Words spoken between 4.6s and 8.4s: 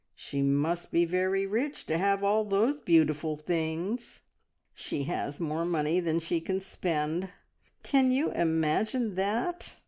"She has more money than she can spend. Can you